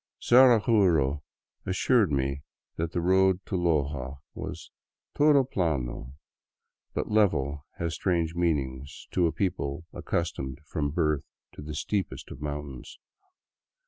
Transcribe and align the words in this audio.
Zaraguro 0.23 1.21
assured 1.63 2.11
me 2.11 2.41
that 2.75 2.91
the 2.91 3.01
road 3.01 3.39
to 3.45 3.53
Loja 3.55 4.17
was 4.33 4.71
todo 5.13 5.43
piano"; 5.43 6.15
but 6.95 7.11
level 7.11 7.67
has 7.77 7.93
strange 7.93 8.33
meanings 8.33 9.07
to 9.11 9.27
a 9.27 9.31
people 9.31 9.85
accustomed 9.93 10.57
from 10.65 10.89
birth 10.89 11.23
to 11.51 11.61
the 11.61 11.75
steepest 11.75 12.31
of 12.31 12.41
mountains. 12.41 12.97